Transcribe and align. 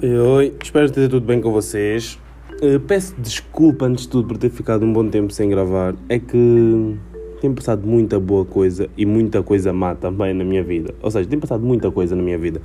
Oi, 0.00 0.54
espero 0.62 0.84
que 0.84 0.90
esteja 0.90 1.08
tudo 1.08 1.26
bem 1.26 1.40
com 1.40 1.50
vocês. 1.50 2.20
Uh, 2.62 2.78
peço 2.78 3.16
desculpa 3.18 3.84
antes 3.84 4.04
de 4.04 4.10
tudo 4.10 4.28
por 4.28 4.38
ter 4.38 4.48
ficado 4.48 4.84
um 4.86 4.92
bom 4.92 5.08
tempo 5.08 5.32
sem 5.32 5.50
gravar. 5.50 5.92
É 6.08 6.20
que 6.20 6.96
tem 7.40 7.52
passado 7.52 7.84
muita 7.84 8.20
boa 8.20 8.44
coisa 8.44 8.88
e 8.96 9.04
muita 9.04 9.42
coisa 9.42 9.72
má 9.72 9.96
também 9.96 10.32
na 10.32 10.44
minha 10.44 10.62
vida. 10.62 10.94
Ou 11.02 11.10
seja, 11.10 11.28
tem 11.28 11.40
passado 11.40 11.64
muita 11.64 11.90
coisa 11.90 12.14
na 12.14 12.22
minha 12.22 12.38
vida. 12.38 12.62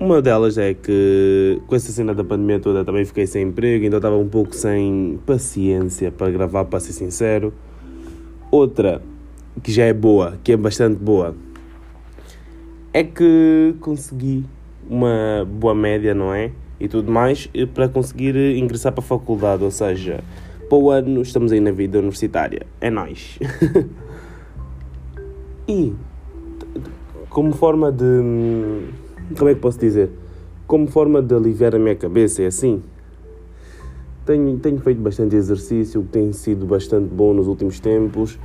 Uma 0.00 0.22
delas 0.22 0.56
é 0.56 0.72
que 0.72 1.60
com 1.66 1.76
essa 1.76 1.92
cena 1.92 2.14
da 2.14 2.24
pandemia 2.24 2.58
toda 2.58 2.82
também 2.82 3.04
fiquei 3.04 3.26
sem 3.26 3.48
emprego, 3.48 3.84
então 3.84 3.98
estava 3.98 4.16
um 4.16 4.28
pouco 4.28 4.56
sem 4.56 5.20
paciência 5.26 6.10
para 6.10 6.30
gravar, 6.30 6.64
para 6.64 6.80
ser 6.80 6.94
sincero. 6.94 7.52
Outra 8.50 9.02
que 9.62 9.70
já 9.70 9.84
é 9.84 9.92
boa, 9.92 10.38
que 10.42 10.52
é 10.52 10.56
bastante 10.56 10.96
boa, 10.96 11.34
é 12.90 13.04
que 13.04 13.74
consegui 13.80 14.46
uma 14.88 15.46
boa 15.46 15.74
média, 15.74 16.14
não 16.14 16.32
é? 16.32 16.50
E 16.80 16.88
tudo 16.88 17.10
mais, 17.10 17.48
para 17.74 17.88
conseguir 17.88 18.36
ingressar 18.56 18.92
para 18.92 19.02
a 19.02 19.06
faculdade, 19.06 19.64
ou 19.64 19.70
seja, 19.70 20.20
para 20.68 20.78
o 20.78 20.90
ano 20.90 21.22
estamos 21.22 21.50
aí 21.52 21.60
na 21.60 21.70
vida 21.70 21.98
universitária. 21.98 22.66
É 22.80 22.88
nós. 22.88 23.38
e 25.68 25.92
como 27.28 27.52
forma 27.52 27.92
de. 27.92 28.04
Como 29.36 29.50
é 29.50 29.54
que 29.54 29.60
posso 29.60 29.78
dizer? 29.78 30.10
Como 30.66 30.86
forma 30.86 31.22
de 31.22 31.34
aliviar 31.34 31.74
a 31.74 31.78
minha 31.78 31.96
cabeça, 31.96 32.42
é 32.42 32.46
assim. 32.46 32.82
Tenho, 34.24 34.58
tenho 34.58 34.78
feito 34.78 35.00
bastante 35.00 35.36
exercício, 35.36 36.02
que 36.02 36.08
tem 36.08 36.32
sido 36.32 36.66
bastante 36.66 37.08
bom 37.08 37.32
nos 37.32 37.46
últimos 37.46 37.80
tempos. 37.80 38.38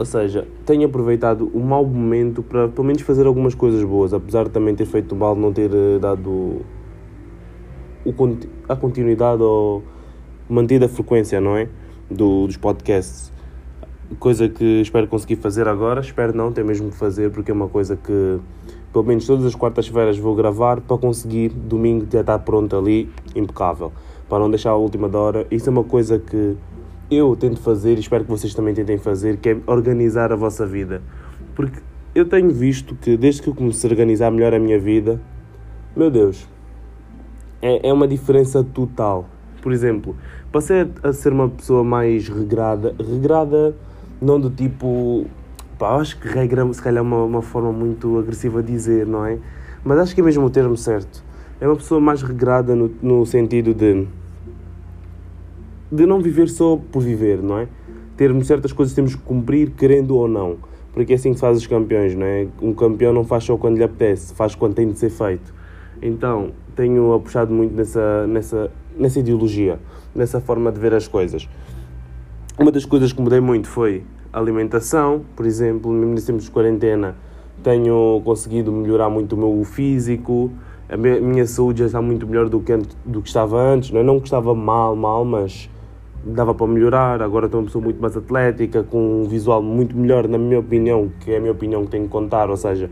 Ou 0.00 0.06
seja, 0.06 0.48
tenho 0.64 0.86
aproveitado 0.86 1.50
o 1.52 1.60
mau 1.60 1.84
momento 1.84 2.42
para 2.42 2.66
pelo 2.68 2.86
menos 2.86 3.02
fazer 3.02 3.26
algumas 3.26 3.54
coisas 3.54 3.84
boas, 3.84 4.14
apesar 4.14 4.44
de 4.44 4.50
também 4.50 4.74
ter 4.74 4.86
feito 4.86 5.14
mal 5.14 5.36
não 5.36 5.52
ter 5.52 5.70
eh, 5.70 5.98
dado 5.98 6.62
o, 8.02 8.14
a 8.66 8.74
continuidade 8.74 9.42
ou 9.42 9.82
mantido 10.48 10.86
a 10.86 10.88
frequência, 10.88 11.38
não 11.38 11.54
é? 11.54 11.68
Do, 12.10 12.46
dos 12.46 12.56
podcasts. 12.56 13.30
Coisa 14.18 14.48
que 14.48 14.80
espero 14.80 15.06
conseguir 15.06 15.36
fazer 15.36 15.68
agora, 15.68 16.00
espero 16.00 16.34
não, 16.34 16.50
ter 16.50 16.64
mesmo 16.64 16.88
que 16.88 16.96
fazer, 16.96 17.30
porque 17.30 17.50
é 17.50 17.54
uma 17.54 17.68
coisa 17.68 17.94
que 17.94 18.40
pelo 18.94 19.04
menos 19.04 19.26
todas 19.26 19.44
as 19.44 19.54
quartas-feiras 19.54 20.16
vou 20.16 20.34
gravar 20.34 20.80
para 20.80 20.96
conseguir 20.96 21.50
domingo 21.50 22.06
já 22.10 22.22
estar 22.22 22.38
pronto 22.38 22.74
ali, 22.74 23.10
impecável, 23.36 23.92
para 24.30 24.38
não 24.38 24.48
deixar 24.48 24.70
a 24.70 24.76
última 24.76 25.14
hora. 25.14 25.46
Isso 25.50 25.68
é 25.68 25.70
uma 25.70 25.84
coisa 25.84 26.18
que 26.18 26.56
eu 27.10 27.34
tento 27.34 27.60
fazer 27.60 27.96
e 27.96 28.00
espero 28.00 28.24
que 28.24 28.30
vocês 28.30 28.54
também 28.54 28.72
tentem 28.72 28.98
fazer, 28.98 29.36
que 29.38 29.50
é 29.50 29.56
organizar 29.66 30.32
a 30.32 30.36
vossa 30.36 30.64
vida. 30.66 31.02
Porque 31.54 31.80
eu 32.14 32.24
tenho 32.24 32.50
visto 32.50 32.94
que 32.94 33.16
desde 33.16 33.42
que 33.42 33.48
eu 33.48 33.54
comecei 33.54 33.90
a 33.90 33.92
organizar 33.92 34.30
melhor 34.30 34.54
a 34.54 34.58
minha 34.58 34.78
vida, 34.78 35.20
meu 35.96 36.10
Deus, 36.10 36.48
é, 37.60 37.88
é 37.88 37.92
uma 37.92 38.06
diferença 38.06 38.62
total. 38.62 39.28
Por 39.60 39.72
exemplo, 39.72 40.16
passei 40.52 40.88
a 41.02 41.12
ser 41.12 41.32
uma 41.32 41.48
pessoa 41.48 41.84
mais 41.84 42.28
regrada, 42.28 42.94
regrada 42.98 43.74
não 44.20 44.38
do 44.38 44.50
tipo, 44.50 45.26
pá, 45.78 45.96
acho 45.96 46.18
que 46.18 46.28
regra 46.28 46.70
se 46.72 46.82
calhar 46.82 46.98
é 46.98 47.06
uma, 47.06 47.24
uma 47.24 47.42
forma 47.42 47.72
muito 47.72 48.18
agressiva 48.18 48.62
de 48.62 48.72
dizer, 48.72 49.06
não 49.06 49.24
é? 49.26 49.38
Mas 49.84 49.98
acho 49.98 50.14
que 50.14 50.20
é 50.20 50.24
mesmo 50.24 50.44
o 50.44 50.50
termo 50.50 50.76
certo. 50.76 51.24
É 51.60 51.66
uma 51.66 51.76
pessoa 51.76 52.00
mais 52.00 52.22
regrada 52.22 52.74
no, 52.74 52.90
no 53.02 53.26
sentido 53.26 53.74
de 53.74 54.06
de 55.90 56.06
não 56.06 56.20
viver 56.20 56.48
só 56.48 56.78
por 56.90 57.02
viver, 57.02 57.42
não 57.42 57.58
é? 57.58 57.68
Termos 58.16 58.46
certas 58.46 58.72
coisas 58.72 58.92
que 58.92 58.96
temos 58.96 59.14
que 59.14 59.22
cumprir, 59.22 59.70
querendo 59.70 60.16
ou 60.16 60.28
não. 60.28 60.58
Porque 60.92 61.12
é 61.12 61.16
assim 61.16 61.30
que 61.30 61.36
se 61.36 61.40
faz 61.40 61.56
os 61.56 61.66
campeões, 61.66 62.14
não 62.14 62.26
é? 62.26 62.46
Um 62.60 62.74
campeão 62.74 63.12
não 63.12 63.24
faz 63.24 63.44
só 63.44 63.56
quando 63.56 63.76
lhe 63.76 63.84
apetece, 63.84 64.34
faz 64.34 64.54
quando 64.54 64.74
tem 64.74 64.90
de 64.90 64.98
ser 64.98 65.10
feito. 65.10 65.54
Então, 66.02 66.52
tenho 66.74 67.12
apuxado 67.12 67.52
muito 67.52 67.74
nessa, 67.74 68.26
nessa, 68.26 68.70
nessa 68.96 69.20
ideologia, 69.20 69.78
nessa 70.14 70.40
forma 70.40 70.70
de 70.72 70.80
ver 70.80 70.94
as 70.94 71.06
coisas. 71.06 71.48
Uma 72.58 72.70
das 72.70 72.84
coisas 72.84 73.12
que 73.12 73.20
mudei 73.20 73.40
muito 73.40 73.68
foi 73.68 74.02
a 74.32 74.38
alimentação, 74.38 75.22
por 75.34 75.46
exemplo, 75.46 75.90
mesmo 75.90 76.12
nesses 76.12 76.26
tempos 76.26 76.44
de 76.44 76.50
quarentena, 76.50 77.16
tenho 77.62 78.20
conseguido 78.24 78.72
melhorar 78.72 79.10
muito 79.10 79.34
o 79.34 79.38
meu 79.38 79.64
físico, 79.64 80.50
a 80.88 80.96
minha 80.96 81.46
saúde 81.46 81.80
já 81.80 81.86
está 81.86 82.02
muito 82.02 82.26
melhor 82.26 82.48
do 82.48 82.60
que, 82.60 82.76
do 83.04 83.22
que 83.22 83.28
estava 83.28 83.60
antes, 83.60 83.90
não, 83.90 84.00
é? 84.00 84.02
não 84.02 84.18
que 84.18 84.26
estava 84.26 84.54
mal, 84.54 84.96
mal, 84.96 85.24
mas 85.24 85.70
dava 86.24 86.54
para 86.54 86.66
melhorar. 86.66 87.22
Agora 87.22 87.46
estou 87.46 87.60
uma 87.60 87.66
pessoa 87.66 87.82
muito 87.82 88.00
mais 88.00 88.16
atlética, 88.16 88.82
com 88.82 89.22
um 89.22 89.28
visual 89.28 89.62
muito 89.62 89.96
melhor, 89.96 90.28
na 90.28 90.38
minha 90.38 90.58
opinião, 90.58 91.10
que 91.20 91.32
é 91.32 91.36
a 91.36 91.40
minha 91.40 91.52
opinião 91.52 91.84
que 91.84 91.90
tenho 91.90 92.04
que 92.04 92.10
contar. 92.10 92.50
Ou 92.50 92.56
seja, 92.56 92.90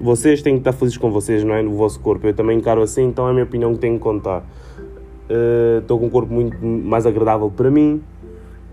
vocês 0.00 0.42
têm 0.42 0.54
que 0.54 0.60
estar 0.60 0.72
felizes 0.72 0.98
com 0.98 1.10
vocês, 1.10 1.44
não 1.44 1.54
é? 1.54 1.62
No 1.62 1.72
vosso 1.72 2.00
corpo. 2.00 2.26
Eu 2.26 2.34
também 2.34 2.58
encaro 2.58 2.82
assim, 2.82 3.04
então 3.04 3.26
é 3.26 3.30
a 3.30 3.32
minha 3.32 3.44
opinião 3.44 3.72
que 3.74 3.80
tenho 3.80 3.94
que 3.94 4.00
contar. 4.00 4.44
Uh, 5.30 5.78
estou 5.80 5.98
com 5.98 6.06
um 6.06 6.10
corpo 6.10 6.32
muito 6.32 6.64
mais 6.64 7.06
agradável 7.06 7.50
para 7.50 7.70
mim. 7.70 8.02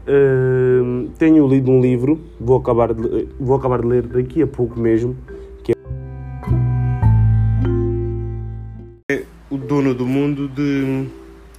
Uh, 0.01 1.09
tenho 1.17 1.47
lido 1.47 1.69
um 1.69 1.79
livro, 1.79 2.19
vou 2.39 2.57
acabar, 2.57 2.93
de, 2.93 3.27
vou 3.39 3.55
acabar 3.55 3.81
de 3.81 3.87
ler 3.87 4.01
daqui 4.07 4.41
a 4.41 4.47
pouco 4.47 4.79
mesmo, 4.79 5.15
que 5.63 5.73
é 9.11 9.23
O 9.49 9.57
Dono 9.57 9.93
do 9.93 10.05
Mundo 10.05 10.47
de 10.49 11.05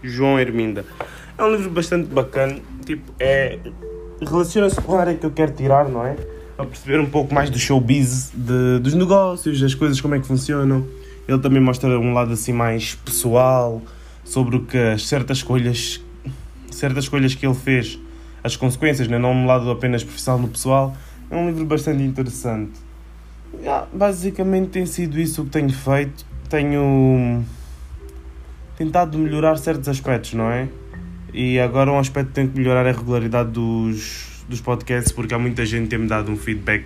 João 0.03 0.41
Herminda. 0.41 0.85
É 1.39 1.43
um 1.45 1.51
livro 1.55 1.71
bastante 1.71 2.09
bacana, 2.09 2.59
tipo, 2.85 3.13
é, 3.19 3.59
relaciona-se 4.21 4.81
com 4.81 4.97
a 4.97 5.01
área 5.01 5.15
que 5.15 5.25
eu 5.25 5.31
quero 5.31 5.53
tirar, 5.53 5.89
não 5.89 6.07
é? 6.07 6.17
Para 6.57 6.67
perceber 6.67 7.01
um 7.01 7.07
pouco 7.07 7.35
mais 7.35 7.51
do 7.51 7.59
showbiz, 7.59 8.31
de, 8.35 8.79
dos 8.81 8.95
negócios, 8.95 9.61
das 9.61 9.75
coisas, 9.75 10.01
como 10.01 10.15
é 10.15 10.21
que 10.21 10.27
funcionam. 10.27 10.87
Ele 11.27 11.39
também 11.39 11.61
mostra 11.61 11.99
um 11.99 12.13
lado 12.13 12.33
assim 12.33 12.53
mais 12.53 12.95
pessoal, 12.95 13.81
sobre 14.25 14.57
o 14.57 14.65
que 14.65 14.77
as 14.77 15.07
certas 15.07 15.39
escolhas, 15.39 16.01
certas 16.71 17.05
escolhas 17.05 17.35
que 17.35 17.47
ele 17.47 17.55
fez, 17.55 17.99
as 18.45 18.57
consequências, 18.57 19.09
não 19.09 19.17
é? 19.17 19.19
não 19.19 19.33
um 19.33 19.47
lado 19.47 19.71
apenas 19.71 20.05
profissional 20.05 20.41
no 20.41 20.49
pessoal. 20.49 20.95
É 21.31 21.37
um 21.37 21.47
livro 21.49 21.65
bastante 21.65 22.03
interessante. 22.03 22.73
Yeah, 23.61 23.87
basicamente 23.93 24.71
tem 24.71 24.87
sido 24.87 25.19
isso 25.19 25.45
que 25.45 25.51
tenho 25.51 25.73
feito. 25.73 26.25
Tenho 26.49 27.45
tentado 28.77 29.17
melhorar 29.17 29.57
certos 29.57 29.89
aspectos, 29.89 30.35
não 30.35 30.51
é? 30.51 30.69
E 31.33 31.59
agora 31.59 31.91
um 31.91 31.99
aspecto 31.99 32.29
que 32.29 32.35
tenho 32.35 32.49
que 32.49 32.59
melhorar 32.59 32.85
é 32.87 32.91
a 32.91 32.93
regularidade 32.93 33.51
dos, 33.51 34.43
dos 34.49 34.61
podcasts, 34.61 35.13
porque 35.13 35.33
há 35.33 35.39
muita 35.39 35.65
gente 35.65 35.85
que 35.85 35.89
tem-me 35.91 36.07
dado 36.07 36.31
um 36.31 36.37
feedback 36.37 36.85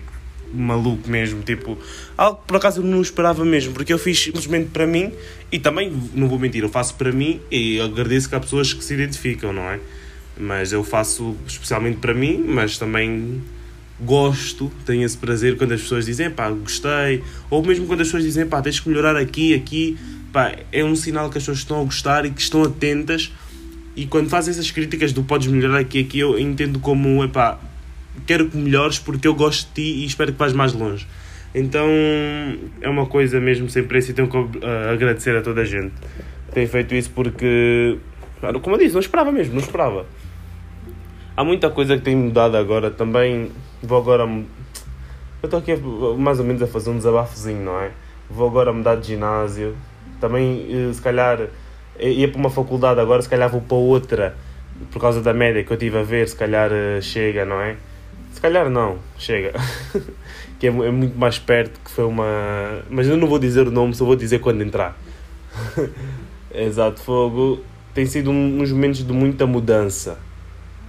maluco 0.55 1.09
mesmo, 1.11 1.43
tipo, 1.43 1.77
algo 2.17 2.41
que 2.41 2.47
por 2.47 2.57
acaso 2.57 2.81
eu 2.81 2.85
não 2.85 3.03
esperava 3.03 3.45
mesmo, 3.45 3.73
porque 3.73 3.93
eu 3.93 3.99
fiz 3.99 4.19
simplesmente 4.21 4.71
para 4.71 4.87
mim 4.87 5.13
e 5.51 5.59
também, 5.59 5.93
não 6.15 6.29
vou 6.29 6.39
mentir, 6.39 6.63
eu 6.63 6.69
faço 6.69 6.95
para 6.95 7.11
mim 7.11 7.41
e 7.51 7.81
agradeço 7.81 8.29
que 8.29 8.35
há 8.35 8.41
pessoas 8.41 8.73
que 8.73 8.85
se 8.85 8.95
identificam, 8.95 9.53
não 9.53 9.69
é? 9.69 9.81
Mas 10.39 10.73
eu 10.73 10.85
faço 10.85 11.37
especialmente 11.47 11.99
para 11.99 12.15
mim, 12.15 12.45
mas 12.47 12.79
também 12.79 13.43
gosto, 14.01 14.71
tenho 14.85 15.05
esse 15.05 15.17
prazer 15.17 15.57
quando 15.57 15.73
as 15.73 15.81
pessoas 15.81 16.07
dizem, 16.07 16.31
pá, 16.31 16.51
gostei, 16.51 17.25
ou 17.49 17.65
mesmo 17.65 17.87
quando 17.87 18.03
as 18.03 18.09
pessoas 18.09 18.23
dizem, 18.23 18.47
pá, 18.47 18.61
tens 18.61 18.79
que 18.79 18.89
melhorar 18.89 19.17
aqui, 19.17 19.55
aqui, 19.55 19.99
pá, 20.33 20.55
é 20.71 20.85
um 20.85 20.95
sinal 20.95 21.31
que 21.31 21.39
as 21.39 21.43
pessoas 21.43 21.59
estão 21.59 21.81
a 21.81 21.85
gostar 21.85 22.27
e 22.27 22.31
que 22.31 22.41
estão 22.41 22.63
atentas 22.63 23.33
e 23.97 24.07
quando 24.07 24.29
fazem 24.29 24.53
essas 24.53 24.71
críticas 24.71 25.11
do 25.13 25.25
podes 25.25 25.49
melhorar 25.49 25.79
aqui 25.79 26.01
aqui, 26.03 26.19
eu 26.19 26.39
entendo 26.39 26.79
como, 26.79 27.25
epá, 27.25 27.59
quero 28.27 28.51
que 28.51 28.57
melhores 28.57 28.99
porque 28.99 29.27
eu 29.27 29.35
gosto 29.35 29.69
de 29.69 29.75
ti 29.75 30.03
e 30.03 30.05
espero 30.05 30.33
que 30.33 30.39
vás 30.39 30.53
mais 30.53 30.75
longe. 30.75 31.07
Então 31.55 31.89
é 32.83 32.89
uma 32.91 33.07
coisa 33.07 33.41
mesmo 33.41 33.71
sem 33.71 33.83
preço 33.83 34.11
e 34.11 34.15
tenho 34.15 34.29
que 34.29 34.37
uh, 34.37 34.93
agradecer 34.93 35.35
a 35.35 35.41
toda 35.41 35.63
a 35.63 35.65
gente. 35.65 35.95
Tenho 36.53 36.69
feito 36.69 36.95
isso 36.95 37.11
porque, 37.11 37.97
como 38.63 38.77
eu 38.77 38.81
disse, 38.81 38.93
não 38.93 39.01
esperava 39.01 39.33
mesmo, 39.33 39.55
não 39.55 39.61
esperava. 39.61 40.05
Há 41.35 41.43
muita 41.43 41.71
coisa 41.71 41.97
que 41.97 42.03
tem 42.03 42.15
mudado 42.15 42.57
agora 42.57 42.91
também. 42.91 43.51
Vou 43.83 43.99
agora. 43.99 44.25
Eu 44.25 44.45
estou 45.45 45.59
aqui 45.59 45.75
mais 46.19 46.39
ou 46.39 46.45
menos 46.45 46.63
a 46.63 46.67
fazer 46.67 46.91
um 46.91 46.97
desabafozinho, 46.97 47.63
não 47.63 47.81
é? 47.81 47.91
Vou 48.29 48.49
agora 48.49 48.73
mudar 48.73 48.97
de 48.97 49.09
ginásio. 49.09 49.77
Também, 50.21 50.67
eh, 50.71 50.93
se 50.93 51.01
calhar 51.01 51.49
ia 52.01 52.29
para 52.29 52.39
uma 52.39 52.51
faculdade, 52.51 53.01
agora 53.01 53.23
se 53.23 53.29
calhar 53.29 53.51
vou 53.51 53.61
para 53.61 53.77
outra, 53.77 54.37
por 54.91 55.01
causa 55.01 55.23
da 55.23 55.33
média 55.33 55.63
que 55.65 55.71
eu 55.71 55.77
tive 55.77 55.99
a 55.99 56.03
ver, 56.03 56.29
se 56.29 56.37
calhar 56.37 56.71
uh, 56.71 57.01
chega, 57.01 57.45
não 57.45 57.61
é? 57.61 57.77
Se 58.33 58.41
calhar 58.41 58.69
não, 58.69 58.99
chega. 59.17 59.53
que 60.61 60.67
é, 60.67 60.71
é, 60.71 60.91
muito 60.91 61.19
mais 61.19 61.39
perto, 61.39 61.81
que 61.83 61.91
foi 61.91 62.05
uma... 62.05 62.83
Mas 62.91 63.09
eu 63.09 63.17
não 63.17 63.27
vou 63.27 63.39
dizer 63.39 63.67
o 63.67 63.71
nome, 63.71 63.95
só 63.95 64.05
vou 64.05 64.17
dizer 64.17 64.41
quando 64.41 64.63
entrar. 64.63 64.97
Exato, 66.55 67.01
fogo. 67.01 67.61
Tem 67.95 68.05
sido 68.05 68.31
um, 68.31 68.61
uns 68.61 68.71
momentos 68.71 69.07
de 69.07 69.13
muita 69.13 69.47
mudança. 69.47 70.19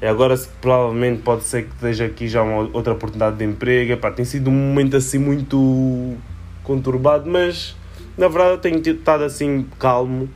E 0.01 0.06
agora 0.06 0.36
provavelmente 0.62 1.21
pode 1.21 1.44
ser 1.44 1.63
que 1.63 1.74
esteja 1.74 2.06
aqui 2.06 2.27
já 2.27 2.44
uma 2.44 2.69
outra 2.74 2.94
oportunidade 2.94 3.38
de 3.38 3.45
emprego. 3.45 3.94
Epá, 3.94 4.12
tem 4.12 4.25
sido 4.25 4.50
um 4.50 4.53
momento 4.53 4.95
assim 4.95 5.18
muito 5.18 6.15
conturbado, 6.63 7.30
mas 7.30 7.75
na 8.18 8.27
verdade 8.27 8.62
tenho 8.62 8.80
estado 8.80 9.24
assim 9.24 9.65
calmo 9.80 10.30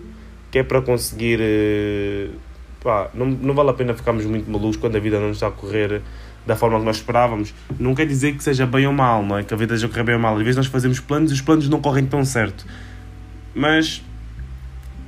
que 0.51 0.59
é 0.59 0.63
para 0.63 0.81
conseguir. 0.81 1.39
Eh, 1.42 2.27
pá, 2.83 3.09
não, 3.13 3.25
não 3.25 3.53
vale 3.53 3.69
a 3.69 3.74
pena 3.74 3.94
ficarmos 3.94 4.25
muito 4.25 4.51
malucos 4.51 4.77
quando 4.77 4.98
a 4.98 5.00
vida 5.00 5.19
não 5.19 5.31
está 5.31 5.48
a 5.48 5.51
correr 5.51 6.01
da 6.45 6.56
forma 6.56 6.77
que 6.80 6.86
nós 6.86 6.98
esperávamos. 6.98 7.53
Não 7.80 7.95
quer 7.95 8.06
dizer 8.06 8.36
que 8.36 8.44
seja 8.44 8.65
bem 8.65 8.86
ou 8.86 8.94
mal, 8.94 9.24
não 9.24 9.38
é? 9.38 9.44
Que 9.44 9.53
a 9.53 9.57
vida 9.57 9.74
esteja 9.74 9.88
a 9.88 9.89
correr 9.89 10.03
bem 10.03 10.15
ou 10.15 10.21
mal. 10.21 10.36
Às 10.36 10.44
vezes 10.44 10.57
nós 10.57 10.68
fazemos 10.68 11.00
planos 11.00 11.31
e 11.31 11.33
os 11.33 11.42
planos 11.42 11.69
não 11.69 11.80
correm 11.80 12.06
tão 12.06 12.25
certo. 12.25 12.65
Mas 13.56 14.03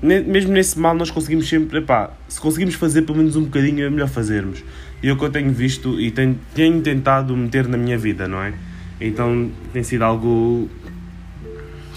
mesmo 0.02 0.52
nesse 0.52 0.78
mal 0.78 0.94
nós 0.94 1.10
conseguimos 1.10 1.48
sempre, 1.48 1.80
epá, 1.80 2.12
se 2.28 2.40
conseguimos 2.40 2.76
fazer 2.76 3.04
pelo 3.04 3.18
menos 3.18 3.38
um 3.38 3.44
bocadinho 3.44 3.86
é 3.86 3.90
melhor 3.90 4.10
fazermos. 4.10 4.64
E 5.02 5.08
é 5.08 5.14
o 5.14 5.18
que 5.18 5.24
eu 5.24 5.30
tenho 5.30 5.52
visto 5.52 6.00
e 6.00 6.12
tenho, 6.12 6.38
tenho 6.54 6.82
tentado 6.82 7.36
meter 7.36 7.68
na 7.68 7.78
minha 7.78 7.98
vida, 7.98 8.28
não 8.28 8.42
é? 8.42 8.54
Então 9.00 9.50
tem 9.72 9.84
sido 9.84 10.04
algo. 10.04 10.70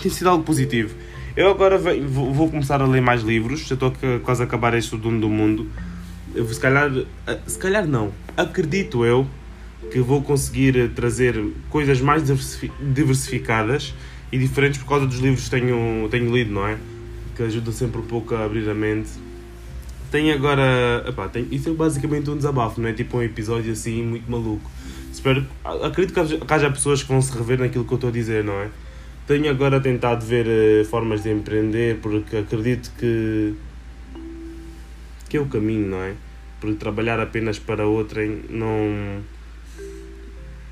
tem 0.03 0.11
sido 0.11 0.29
algo 0.29 0.45
positivo. 0.45 0.95
Eu 1.37 1.51
agora 1.51 1.79
vou, 1.79 2.49
começar 2.49 2.81
a 2.81 2.87
ler 2.87 3.03
mais 3.03 3.23
livros, 3.23 3.67
já 3.67 3.75
estou 3.75 3.93
quase 4.23 4.43
a 4.43 4.47
acabar 4.47 4.73
este 4.75 4.97
Dono 4.97 5.21
do 5.21 5.29
Mundo. 5.29 5.69
Eu, 6.35 6.49
se 6.49 6.59
calhar, 6.59 6.91
se 7.47 7.59
calhar 7.59 7.87
não, 7.87 8.13
acredito 8.37 9.05
eu 9.05 9.27
que 9.91 10.01
vou 10.01 10.23
conseguir 10.23 10.91
trazer 10.95 11.39
coisas 11.69 12.01
mais 12.01 12.23
diversificadas 12.81 13.95
e 14.33 14.39
diferentes 14.39 14.81
por 14.81 14.89
causa 14.89 15.07
dos 15.07 15.19
livros 15.19 15.45
que 15.45 15.51
tenho, 15.51 16.09
tenho 16.11 16.35
lido, 16.35 16.53
não 16.53 16.67
é? 16.67 16.79
que 17.37 17.43
ajuda 17.43 17.71
sempre 17.71 18.01
um 18.01 18.05
pouco 18.05 18.35
a 18.35 18.45
abrir 18.45 18.69
a 18.69 18.75
mente. 18.75 19.11
Tem 20.11 20.33
agora. 20.33 21.05
Epá, 21.07 21.29
tem, 21.29 21.47
isso 21.51 21.69
é 21.69 21.73
basicamente 21.73 22.31
um 22.31 22.37
desabafo, 22.37 22.81
não 22.81 22.89
é 22.89 22.93
tipo 22.93 23.19
um 23.19 23.23
episódio 23.23 23.73
assim 23.73 24.03
muito 24.03 24.31
maluco. 24.31 24.71
Espero, 25.13 25.47
acredito 25.65 26.15
que 26.15 26.53
haja 26.53 26.71
pessoas 26.71 27.03
que 27.03 27.09
vão 27.09 27.21
se 27.21 27.37
rever 27.37 27.59
naquilo 27.59 27.85
que 27.85 27.93
eu 27.93 27.97
estou 27.97 28.09
a 28.09 28.13
dizer, 28.13 28.43
não 28.43 28.55
é? 28.55 28.71
Tenho 29.27 29.51
agora 29.51 29.81
tentado 29.81 30.25
ver 30.25 30.47
uh, 30.47 30.85
formas 30.85 31.23
de 31.23 31.31
empreender 31.31 31.99
porque 32.01 32.37
acredito 32.37 32.93
que. 32.99 33.55
que 35.29 35.37
é 35.37 35.41
o 35.41 35.47
caminho, 35.47 35.89
não 35.89 36.03
é? 36.03 36.15
Porque 36.61 36.77
trabalhar 36.77 37.19
apenas 37.21 37.59
para 37.59 37.87
outrem 37.87 38.43
não 38.49 39.23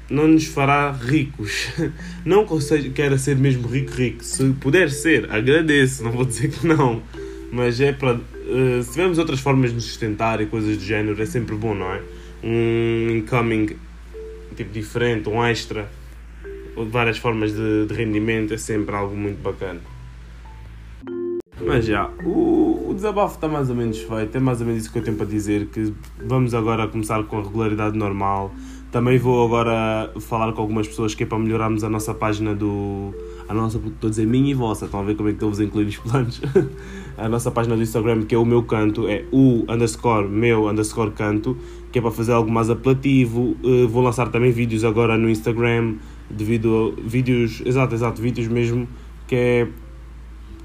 não 0.08 0.28
nos 0.28 0.46
fará 0.46 0.92
ricos. 0.92 1.68
Não 2.24 2.46
eu 2.46 2.92
queira 2.94 3.18
ser 3.18 3.36
mesmo 3.36 3.66
rico, 3.68 3.92
rico. 3.92 4.24
Se 4.24 4.44
puder 4.60 4.90
ser, 4.90 5.30
agradeço, 5.30 6.02
não 6.02 6.10
vou 6.10 6.24
dizer 6.24 6.48
que 6.48 6.66
não. 6.66 7.02
Mas 7.52 7.80
é 7.80 7.92
para. 7.92 8.14
Uh, 8.14 8.82
se 8.82 8.90
tivermos 8.90 9.18
outras 9.18 9.40
formas 9.40 9.70
de 9.70 9.76
nos 9.76 9.84
sustentar 9.84 10.40
e 10.40 10.46
coisas 10.46 10.76
do 10.76 10.82
género, 10.82 11.20
é 11.20 11.26
sempre 11.26 11.54
bom, 11.54 11.74
não 11.74 11.92
é? 11.92 12.00
Um 12.42 13.10
incoming 13.10 13.76
tipo 14.54 14.72
diferente, 14.72 15.28
um 15.28 15.44
extra, 15.44 15.88
ou 16.76 16.86
várias 16.86 17.18
formas 17.18 17.52
de, 17.52 17.86
de 17.86 17.94
rendimento, 17.94 18.54
é 18.54 18.58
sempre 18.58 18.94
algo 18.94 19.16
muito 19.16 19.42
bacana. 19.42 19.80
Mas 21.64 21.86
já, 21.86 22.10
o, 22.24 22.90
o 22.90 22.94
desabafo 22.94 23.36
está 23.36 23.48
mais 23.48 23.70
ou 23.70 23.76
menos 23.76 23.98
feito, 23.98 24.36
é 24.36 24.40
mais 24.40 24.60
ou 24.60 24.66
menos 24.66 24.82
isso 24.82 24.92
que 24.92 24.98
eu 24.98 25.02
tenho 25.02 25.16
para 25.16 25.26
dizer, 25.26 25.66
que 25.66 25.92
vamos 26.18 26.52
agora 26.52 26.88
começar 26.88 27.22
com 27.24 27.38
a 27.38 27.42
regularidade 27.42 27.96
normal, 27.96 28.52
também 28.94 29.18
vou 29.18 29.44
agora 29.44 30.08
falar 30.20 30.52
com 30.52 30.62
algumas 30.62 30.86
pessoas 30.86 31.16
que 31.16 31.24
é 31.24 31.26
para 31.26 31.36
melhorarmos 31.36 31.82
a 31.82 31.90
nossa 31.90 32.14
página 32.14 32.54
do. 32.54 33.12
A 33.48 33.52
nossa, 33.52 33.76
estou 33.76 34.06
a 34.06 34.10
dizer 34.10 34.24
minha 34.24 34.52
e 34.52 34.54
vossa, 34.54 34.84
estão 34.84 35.00
a 35.00 35.02
ver 35.02 35.16
como 35.16 35.28
é 35.28 35.32
que 35.32 35.36
estou-vos 35.36 35.58
incluir 35.58 35.86
os 35.86 35.96
planos. 35.96 36.40
a 37.18 37.28
nossa 37.28 37.50
página 37.50 37.74
do 37.74 37.82
Instagram, 37.82 38.22
que 38.22 38.36
é 38.36 38.38
o 38.38 38.44
meu 38.44 38.62
canto, 38.62 39.08
é 39.08 39.24
o 39.32 39.64
underscore 39.68 40.28
meu 40.28 40.68
underscore 40.68 41.10
canto, 41.10 41.56
que 41.90 41.98
é 41.98 42.02
para 42.02 42.12
fazer 42.12 42.34
algo 42.34 42.48
mais 42.52 42.70
apelativo. 42.70 43.56
Uh, 43.64 43.88
vou 43.88 44.00
lançar 44.00 44.28
também 44.28 44.52
vídeos 44.52 44.84
agora 44.84 45.18
no 45.18 45.28
Instagram, 45.28 45.96
devido 46.30 46.94
a 46.96 47.00
vídeos, 47.08 47.62
exato, 47.64 47.94
exato, 47.94 48.20
vídeos 48.20 48.48
mesmo, 48.48 48.88
que 49.26 49.34
é 49.34 49.68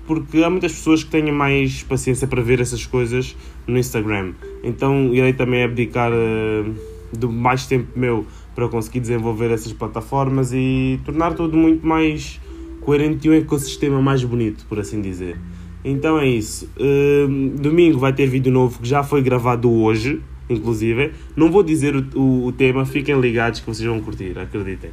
porque 0.07 0.43
há 0.43 0.49
muitas 0.49 0.73
pessoas 0.73 1.03
que 1.03 1.11
têm 1.11 1.31
mais 1.31 1.83
paciência 1.83 2.27
para 2.27 2.41
ver 2.41 2.59
essas 2.59 2.85
coisas 2.85 3.35
no 3.67 3.77
Instagram. 3.77 4.33
Então 4.63 5.13
irei 5.13 5.33
também 5.33 5.63
abdicar. 5.63 6.11
Uh, 6.11 6.99
de 7.11 7.27
mais 7.27 7.65
tempo 7.65 7.87
meu 7.97 8.25
para 8.55 8.67
conseguir 8.67 8.99
desenvolver 8.99 9.51
essas 9.51 9.73
plataformas 9.73 10.51
e 10.53 10.99
tornar 11.05 11.33
tudo 11.33 11.55
muito 11.55 11.85
mais 11.85 12.39
coerente 12.81 13.27
e 13.27 13.31
um 13.31 13.33
ecossistema 13.33 14.01
mais 14.01 14.23
bonito, 14.23 14.65
por 14.67 14.79
assim 14.79 15.01
dizer. 15.01 15.37
Então 15.83 16.19
é 16.19 16.27
isso. 16.27 16.69
Uh, 16.77 17.57
domingo 17.57 17.99
vai 17.99 18.13
ter 18.13 18.27
vídeo 18.27 18.51
novo 18.51 18.79
que 18.79 18.87
já 18.87 19.01
foi 19.01 19.21
gravado 19.21 19.71
hoje, 19.71 20.21
inclusive. 20.49 21.11
Não 21.35 21.49
vou 21.49 21.63
dizer 21.63 21.95
o, 21.95 22.19
o, 22.19 22.45
o 22.47 22.51
tema, 22.51 22.85
fiquem 22.85 23.19
ligados 23.19 23.59
que 23.61 23.67
vocês 23.67 23.87
vão 23.87 24.01
curtir, 24.01 24.37
acreditem. 24.37 24.91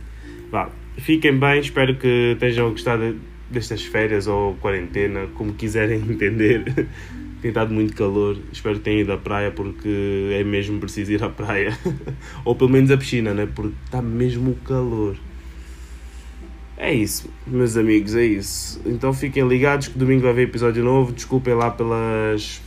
Vá, 0.50 0.70
fiquem 0.98 1.38
bem, 1.38 1.60
espero 1.60 1.96
que 1.96 2.32
estejam 2.32 2.69
a 2.69 2.70
gostar 2.70 2.98
destas 3.50 3.82
férias 3.84 4.26
ou 4.26 4.54
quarentena, 4.56 5.26
como 5.34 5.52
quiserem 5.54 6.00
entender 6.08 6.88
tem 7.46 7.50
estado 7.50 7.72
muito 7.72 7.94
calor. 7.94 8.37
Espero 8.52 8.76
que 8.76 8.82
tenham 8.82 9.00
ido 9.00 9.12
à 9.12 9.19
praia 9.19 9.50
porque 9.50 10.31
é 10.32 10.43
mesmo 10.43 10.81
preciso 10.81 11.12
ir 11.12 11.22
à 11.22 11.28
praia. 11.28 11.78
Ou 12.44 12.54
pelo 12.54 12.70
menos 12.70 12.90
à 12.90 12.96
piscina, 12.96 13.32
né? 13.34 13.48
Porque 13.52 13.75
está 13.84 14.02
mesmo 14.02 14.54
calor. 14.64 15.16
É 16.78 16.92
isso, 16.92 17.31
meus 17.46 17.76
amigos, 17.76 18.14
é 18.14 18.25
isso. 18.25 18.81
Então 18.84 19.12
fiquem 19.12 19.46
ligados 19.49 19.88
que 19.88 19.99
domingo 19.99 20.22
vai 20.22 20.32
haver 20.32 20.49
episódio 20.49 20.84
novo. 20.84 21.12
Desculpem 21.12 21.54
lá 21.54 21.70
pelas 21.70 22.60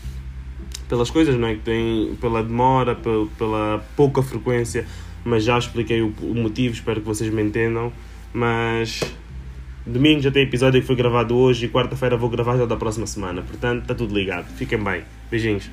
pelas 0.87 1.11
coisas, 1.11 1.35
não 1.35 1.47
é? 1.47 1.55
Que 1.55 1.61
tem 1.61 2.17
pela 2.19 2.41
demora, 2.41 2.95
pela 2.95 3.85
pouca 3.95 4.23
frequência, 4.23 4.87
mas 5.23 5.43
já 5.43 5.57
expliquei 5.57 6.01
o, 6.01 6.13
o 6.21 6.35
motivo. 6.35 6.73
Espero 6.73 7.01
que 7.01 7.07
vocês 7.07 7.31
me 7.33 7.41
entendam. 7.41 7.91
Mas 8.33 9.01
Domingo 9.85 10.21
já 10.21 10.29
tem 10.29 10.43
episódio 10.43 10.79
que 10.81 10.87
foi 10.87 10.95
gravado 10.95 11.35
hoje 11.35 11.65
e 11.65 11.69
quarta-feira 11.69 12.15
vou 12.15 12.29
gravar 12.29 12.57
já 12.57 12.65
da 12.65 12.75
próxima 12.75 13.07
semana. 13.07 13.41
Portanto, 13.41 13.81
está 13.81 13.95
tudo 13.95 14.13
ligado. 14.13 14.47
Fiquem 14.55 14.83
bem. 14.83 15.03
Beijinhos. 15.31 15.69